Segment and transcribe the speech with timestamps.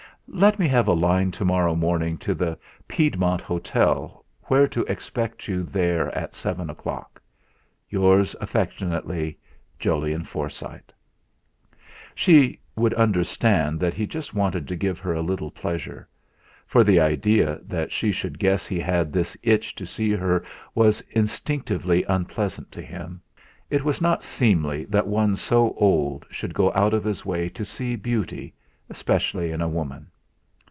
[0.33, 2.57] "Let me have a line to morrow morning to the
[2.87, 7.21] Piedmont Hotel whether to expect you there at 7 o'clock."
[7.89, 9.37] "Yours affectionately,
[9.77, 10.93] "JOLYON FORSYTE."
[12.15, 16.07] She would understand that he just wanted to give her a little pleasure;
[16.65, 21.01] for the idea that she should guess he had this itch to see her was
[21.11, 23.19] instinctively unpleasant to him;
[23.69, 27.65] it was not seemly that one so old should go out of his way to
[27.65, 28.53] see beauty,
[28.89, 30.07] especially in a woman.